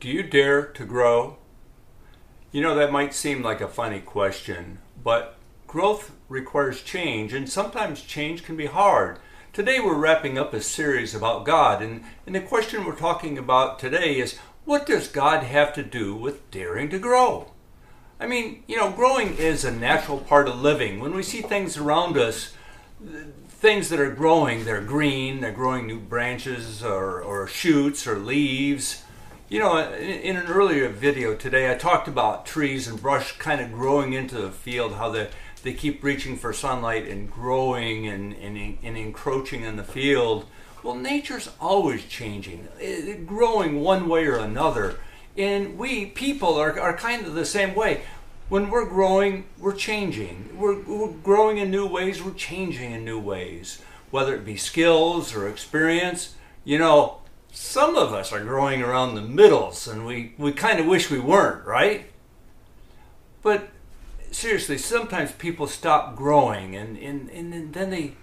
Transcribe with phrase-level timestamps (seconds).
[0.00, 1.38] Do you dare to grow?
[2.52, 5.36] You know, that might seem like a funny question, but
[5.66, 9.18] growth requires change, and sometimes change can be hard.
[9.52, 13.78] Today, we're wrapping up a series about God, and, and the question we're talking about
[13.78, 17.52] today is what does God have to do with daring to grow?
[18.20, 21.00] I mean, you know, growing is a natural part of living.
[21.00, 22.52] When we see things around us,
[23.48, 29.03] things that are growing, they're green, they're growing new branches or, or shoots or leaves
[29.54, 33.72] you know, in, an earlier video today, I talked about trees and brush kind of
[33.72, 35.30] growing into the field, how they,
[35.62, 40.46] they keep reaching for sunlight and growing and, and, and encroaching in the field.
[40.82, 44.98] Well, nature's always changing, it, growing one way or another.
[45.38, 48.00] And we people are, are kind of the same way.
[48.48, 50.58] When we're growing, we're changing.
[50.58, 53.80] We're, we're growing in new ways, we're changing in new ways.
[54.10, 57.20] Whether it be skills or experience, you know,
[57.54, 61.20] some of us are growing around the middles and we, we kind of wish we
[61.20, 62.06] weren't, right?
[63.42, 63.68] But
[64.32, 68.16] seriously, sometimes people stop growing and, and, and then they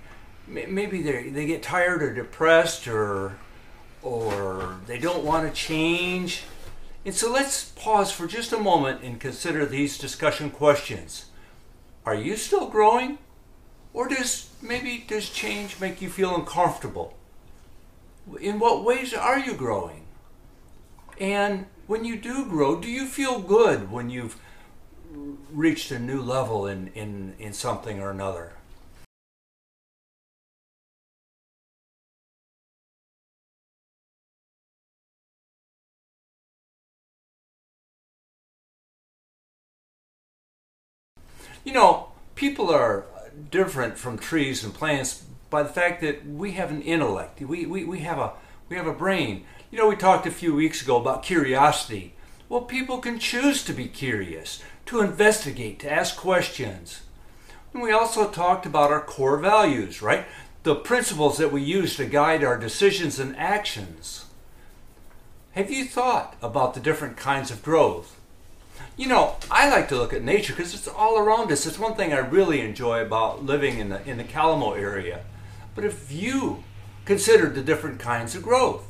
[0.48, 3.38] maybe they they get tired or depressed or
[4.02, 6.44] or they don't want to change.
[7.06, 11.26] And so let's pause for just a moment and consider these discussion questions.
[12.06, 13.18] Are you still growing?
[13.94, 17.16] Or does maybe does change make you feel uncomfortable?
[18.40, 20.06] In what ways are you growing?
[21.20, 24.40] And when you do grow, do you feel good when you've
[25.52, 28.54] reached a new level in, in, in something or another?
[41.64, 43.06] You know, people are
[43.50, 47.40] different from trees and plants by the fact that we have an intellect.
[47.42, 48.32] We, we, we, have a,
[48.70, 49.46] we have a brain.
[49.70, 52.16] You know, we talked a few weeks ago about curiosity.
[52.50, 57.02] Well, people can choose to be curious, to investigate, to ask questions.
[57.74, 60.26] And we also talked about our core values, right?
[60.64, 64.26] The principles that we use to guide our decisions and actions.
[65.52, 68.18] Have you thought about the different kinds of growth?
[68.96, 71.66] You know, I like to look at nature because it's all around us.
[71.66, 75.24] It's one thing I really enjoy about living in the in the Kalamo area.
[75.76, 76.64] But if you
[77.06, 78.86] considered the different kinds of growth,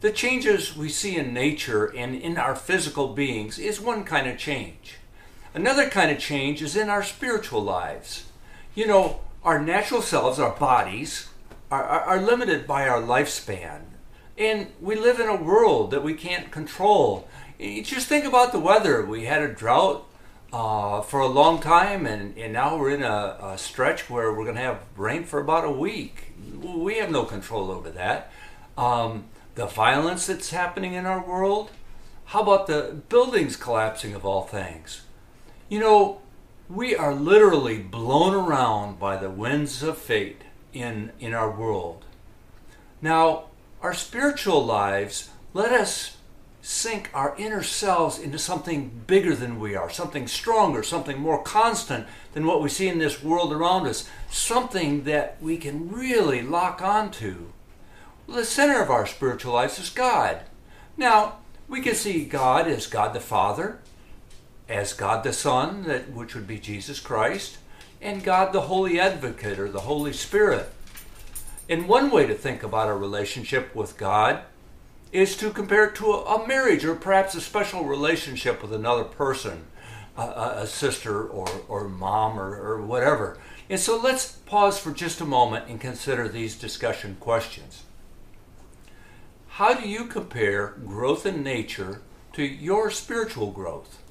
[0.00, 4.38] the changes we see in nature and in our physical beings is one kind of
[4.38, 4.96] change.
[5.54, 8.26] Another kind of change is in our spiritual lives.
[8.74, 11.30] You know, our natural selves, our bodies,
[11.70, 13.80] are, are, are limited by our lifespan.
[14.36, 17.26] And we live in a world that we can't control.
[17.58, 19.04] Just think about the weather.
[19.04, 20.06] We had a drought
[20.52, 24.44] uh, for a long time, and, and now we're in a, a stretch where we're
[24.44, 26.32] going to have rain for about a week.
[26.60, 28.30] We have no control over that.
[28.78, 29.24] Um,
[29.54, 31.70] the violence that's happening in our world.
[32.26, 35.02] How about the buildings collapsing of all things?
[35.68, 36.20] You know,
[36.68, 40.42] we are literally blown around by the winds of fate
[40.72, 42.04] in, in our world.
[43.00, 43.46] Now,
[43.80, 46.15] our spiritual lives let us
[46.66, 52.04] sink our inner selves into something bigger than we are, something stronger, something more constant
[52.32, 56.82] than what we see in this world around us, something that we can really lock
[56.82, 57.46] onto.
[58.26, 60.40] Well, the center of our spiritual lives is God.
[60.96, 61.36] Now,
[61.68, 63.78] we can see God as God the Father,
[64.68, 67.58] as God the Son, that, which would be Jesus Christ,
[68.02, 70.72] and God the Holy Advocate or the Holy Spirit.
[71.68, 74.42] And one way to think about our relationship with God
[75.12, 79.64] is to compare it to a, marriage or perhaps a special relationship with another person,
[80.16, 83.38] a, a sister or, or mom or, or whatever.
[83.68, 87.82] And so let's pause for just a moment and consider these discussion questions.
[89.48, 92.02] How do you compare growth in nature
[92.34, 94.02] to your spiritual growth?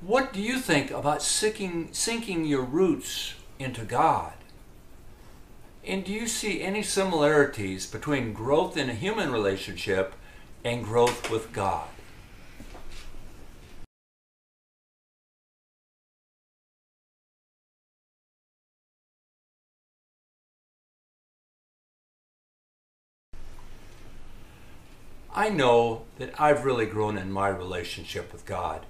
[0.00, 4.32] What do you think about sinking, sinking your roots into God?
[5.84, 10.14] And do you see any similarities between growth in a human relationship
[10.62, 11.88] and growth with God?
[25.32, 28.84] I know that I've really grown in my relationship with God.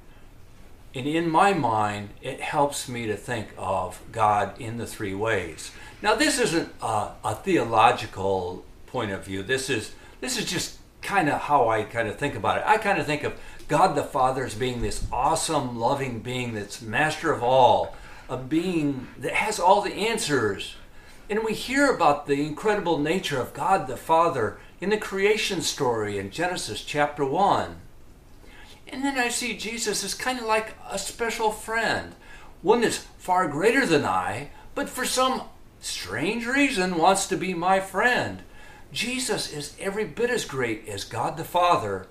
[0.94, 5.70] And in my mind, it helps me to think of God in the three ways.
[6.02, 9.42] Now, this isn't a, a theological point of view.
[9.42, 12.64] This is this is just kind of how I kind of think about it.
[12.66, 13.38] I kind of think of
[13.68, 17.94] God the Father as being this awesome, loving being that's master of all,
[18.28, 20.74] a being that has all the answers.
[21.30, 26.18] And we hear about the incredible nature of God the Father in the creation story
[26.18, 27.76] in Genesis chapter 1.
[28.90, 32.14] And then I see Jesus as kind of like a special friend,
[32.60, 35.42] one that's far greater than I, but for some
[35.78, 38.42] strange reason wants to be my friend.
[38.92, 42.08] Jesus is every bit as great as God the Father,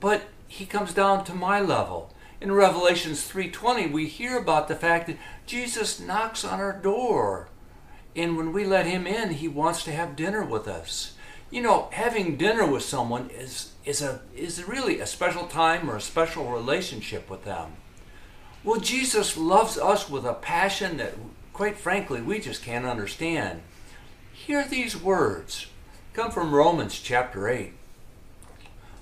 [0.00, 2.12] but he comes down to my level.
[2.40, 7.48] In Revelations 3:20 we hear about the fact that Jesus knocks on our door.
[8.16, 11.12] And when we let him in, he wants to have dinner with us.
[11.50, 15.96] You know, having dinner with someone is is a is really a special time or
[15.96, 17.76] a special relationship with them.
[18.64, 21.14] Well, Jesus loves us with a passion that
[21.52, 23.62] quite frankly we just can't understand.
[24.32, 25.68] Hear these words.
[26.12, 27.72] Come from Romans chapter 8.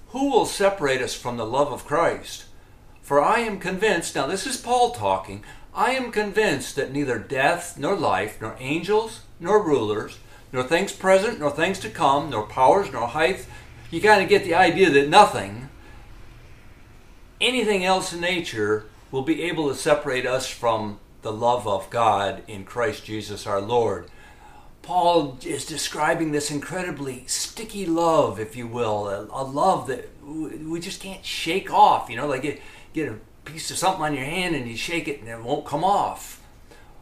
[0.09, 2.45] Who will separate us from the love of Christ?
[3.03, 5.43] For I am convinced, now this is Paul talking,
[5.75, 10.19] I am convinced that neither death, nor life, nor angels, nor rulers,
[10.53, 13.47] nor things present, nor things to come, nor powers, nor height,
[13.91, 15.69] you kind of get the idea that nothing,
[17.41, 22.43] anything else in nature, will be able to separate us from the love of God
[22.49, 24.11] in Christ Jesus our Lord.
[24.83, 30.79] Paul is describing this incredibly sticky love, if you will, a, a love that we
[30.79, 32.11] just can't shake off.
[32.11, 32.61] You know, like get,
[32.93, 35.65] get a piece of something on your hand and you shake it and it won't
[35.65, 36.43] come off.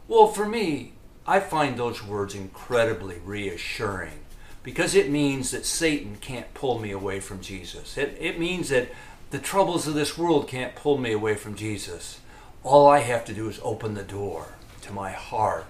[0.07, 0.93] Well, for me,
[1.27, 4.22] I find those words incredibly reassuring
[4.63, 7.97] because it means that Satan can't pull me away from Jesus.
[7.97, 8.89] It, it means that
[9.29, 12.19] the troubles of this world can't pull me away from Jesus.
[12.63, 15.65] All I have to do is open the door to my heart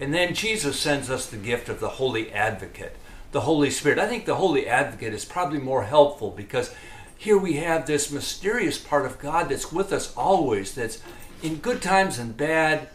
[0.00, 2.96] and then Jesus sends us the gift of the Holy Advocate,
[3.32, 3.98] the Holy Spirit.
[3.98, 6.74] I think the Holy Advocate is probably more helpful because
[7.18, 11.02] here we have this mysterious part of God that's with us always, that's
[11.42, 12.88] in good times and bad,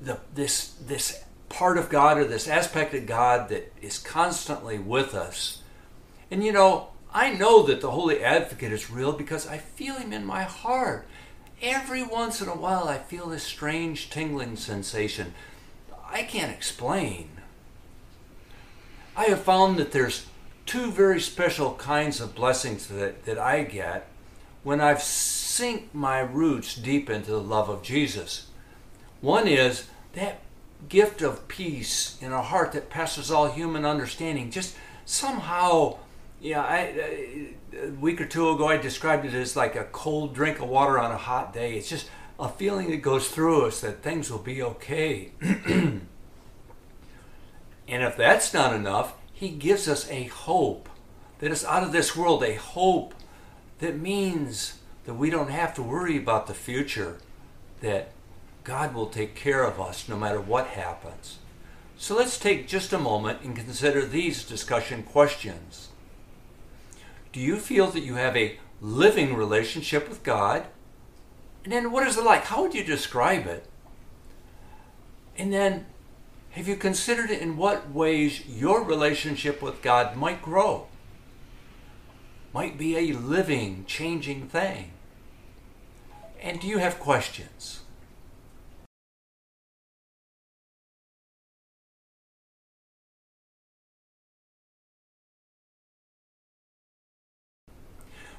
[0.00, 5.14] the, this, this part of God or this aspect of God that is constantly with
[5.14, 5.62] us.
[6.30, 10.12] And you know, I know that the Holy Advocate is real because I feel Him
[10.12, 11.06] in my heart.
[11.60, 15.34] Every once in a while, I feel this strange tingling sensation
[16.12, 17.30] I can't explain.
[19.16, 20.26] I have found that there's
[20.66, 24.08] two very special kinds of blessings that, that I get
[24.62, 28.46] when I've sink my roots deep into the love of Jesus.
[29.20, 30.40] One is that
[30.88, 34.50] gift of peace in a heart that passes all human understanding.
[34.50, 35.98] Just somehow,
[36.40, 37.38] yeah, I,
[37.74, 40.68] uh, a week or two ago I described it as like a cold drink of
[40.68, 41.76] water on a hot day.
[41.76, 42.08] It's just
[42.38, 45.32] a feeling that goes through us that things will be okay.
[45.40, 46.02] and
[47.88, 50.88] if that's not enough, He gives us a hope
[51.38, 53.14] that is out of this world, a hope
[53.78, 57.18] that means that we don't have to worry about the future,
[57.80, 58.12] that
[58.64, 61.38] God will take care of us no matter what happens.
[61.96, 65.88] So let's take just a moment and consider these discussion questions.
[67.32, 70.66] Do you feel that you have a living relationship with God?
[71.64, 72.44] And then what is it like?
[72.44, 73.66] How would you describe it?
[75.36, 75.86] And then
[76.50, 80.88] have you considered in what ways your relationship with God might grow?
[82.52, 84.92] Might be a living, changing thing.
[86.42, 87.81] And do you have questions?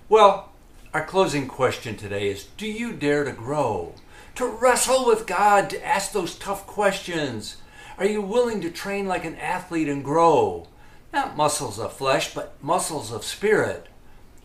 [0.10, 0.50] Well,
[0.94, 3.96] our closing question today is Do you dare to grow?
[4.36, 7.58] To wrestle with God, to ask those tough questions?
[7.98, 10.68] Are you willing to train like an athlete and grow?
[11.14, 13.88] Not muscles of flesh, but muscles of spirit.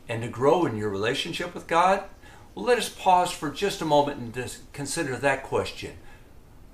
[0.09, 2.05] And to grow in your relationship with God?
[2.55, 5.95] Well, let us pause for just a moment and consider that question.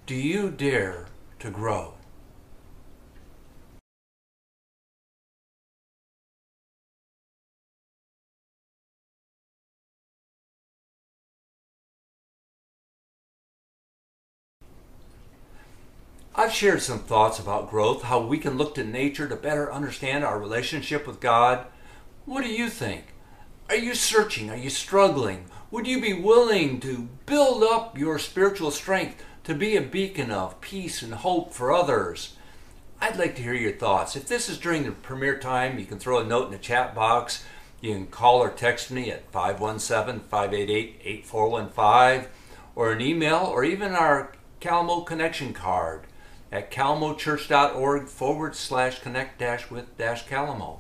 [0.05, 1.07] Do you dare
[1.38, 1.95] to grow?
[16.37, 20.25] I've shared some thoughts about growth, how we can look to nature to better understand
[20.25, 21.64] our relationship with God.
[22.25, 23.14] What do you think?
[23.69, 24.50] Are you searching?
[24.50, 25.45] Are you struggling?
[25.71, 30.61] Would you be willing to build up your spiritual strength to be a beacon of
[30.61, 32.37] peace and hope for others?
[33.00, 34.17] I'd like to hear your thoughts.
[34.17, 36.97] If this is during the premiere time, you can throw a note in the chat
[36.97, 37.45] box.
[37.81, 42.31] You can call or text me at 517 588 8415
[42.75, 46.09] or an email or even our Kalamo connection card
[46.54, 50.78] at kalamochurch.org forward slash connect dash with dash kalamo.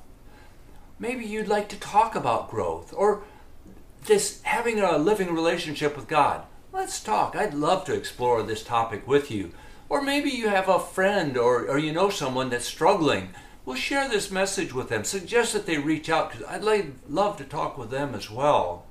[1.00, 3.24] Maybe you'd like to talk about growth or
[4.06, 6.44] this having a living relationship with God.
[6.72, 7.34] Let's talk.
[7.34, 9.52] I'd love to explore this topic with you.
[9.88, 13.30] Or maybe you have a friend or, or you know someone that's struggling.
[13.64, 15.02] Well, share this message with them.
[15.02, 18.86] Suggest that they reach out because I'd love to talk with them as well.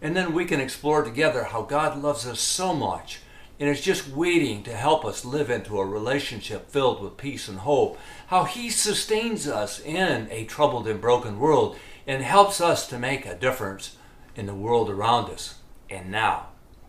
[0.00, 3.20] And then we can explore together how God loves us so much
[3.62, 7.60] and is just waiting to help us live into a relationship filled with peace and
[7.60, 7.96] hope.
[8.26, 13.24] How He sustains us in a troubled and broken world and helps us to make
[13.24, 13.94] a difference
[14.34, 15.60] in the world around us.
[15.88, 16.48] And now,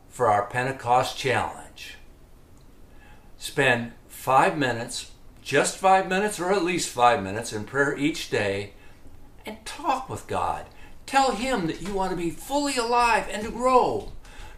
[0.10, 1.98] for our Pentecost challenge.
[3.38, 5.12] Spend five minutes,
[5.44, 8.74] just five minutes, or at least five minutes in prayer each day
[9.46, 10.66] and talk with God.
[11.06, 14.12] Tell Him that you want to be fully alive and to grow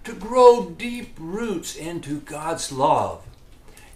[0.06, 3.24] to grow deep roots into God's love,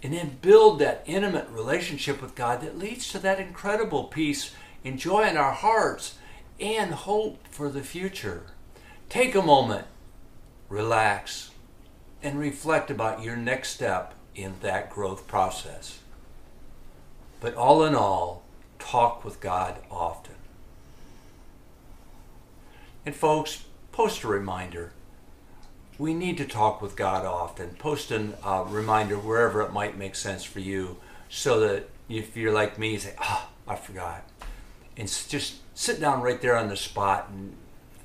[0.02, 4.98] and then build that intimate relationship with God that leads to that incredible peace and
[4.98, 6.18] joy in our hearts
[6.60, 8.44] and hope for the future.
[9.08, 9.86] Take a moment,
[10.68, 11.52] relax,
[12.24, 16.00] and reflect about your next step in that growth process.
[17.40, 18.44] But all in all,
[18.80, 20.36] talk with God often.
[23.06, 24.92] And folks, post a reminder
[26.00, 27.72] we need to talk with God often.
[27.72, 30.98] Post a uh, reminder wherever it might make sense for you
[31.30, 34.24] so that if you're like me, you say, ah, oh, I forgot.
[34.98, 37.56] And just sit down right there on the spot and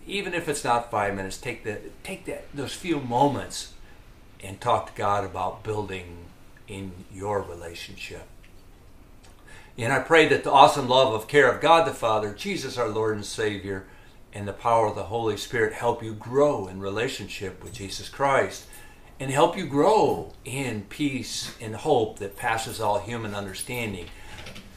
[0.07, 3.73] even if it's not five minutes, take that take that those few moments
[4.43, 6.27] and talk to God about building
[6.69, 8.27] in your relationship.
[9.79, 12.89] And I pray that the awesome love of care of God the Father, Jesus our
[12.89, 13.87] Lord and Savior,
[14.35, 18.67] and the power of the Holy Spirit help you grow in relationship with Jesus Christ
[19.21, 24.07] and help you grow in peace and hope that passes all human understanding.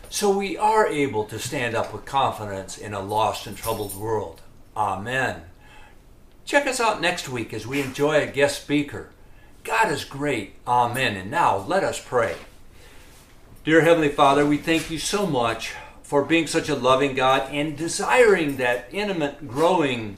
[0.10, 4.42] So we are able to stand up with confidence in a lost and troubled world.
[4.76, 5.42] Amen.
[6.46, 9.10] Check us out next week as we enjoy a guest speaker.
[9.64, 10.54] God is great.
[10.66, 11.18] Amen.
[11.18, 12.36] And now let us pray.
[13.66, 15.74] Dear Heavenly Father, we thank you so much
[16.08, 20.16] for being such a loving God and desiring that intimate, growing,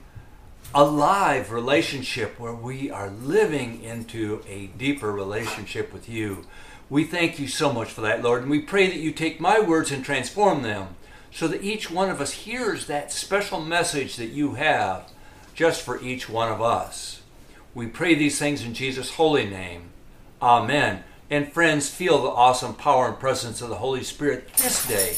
[0.72, 6.46] alive relationship where we are living into a deeper relationship with you.
[6.92, 9.60] We thank you so much for that, Lord, and we pray that you take my
[9.60, 10.90] words and transform them
[11.32, 15.10] so that each one of us hears that special message that you have
[15.56, 17.24] just for each one of us.
[17.74, 19.90] We pray these things in Jesus' holy name.
[20.40, 21.04] Amen.
[21.32, 25.18] And friends, feel the awesome power and presence of the Holy Spirit this day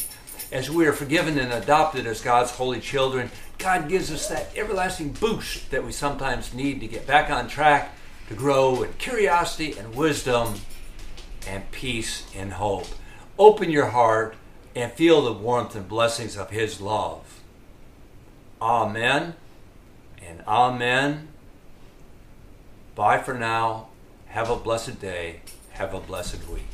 [0.52, 5.14] as we are forgiven and adopted as God's holy children, God gives us that everlasting
[5.14, 7.96] boost that we sometimes need to get back on track,
[8.28, 10.56] to grow in curiosity and wisdom
[11.48, 12.88] and peace and hope.
[13.40, 14.36] Open your heart
[14.76, 17.40] and feel the warmth and blessings of His love.
[18.62, 19.36] Amen
[20.26, 21.30] and amen.
[22.96, 23.88] Bye for now.
[24.28, 25.42] Have a blessed day.
[25.72, 26.68] Have a blessed week.